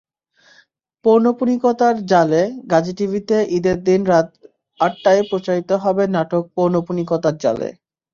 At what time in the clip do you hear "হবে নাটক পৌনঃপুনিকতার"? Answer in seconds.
5.83-7.35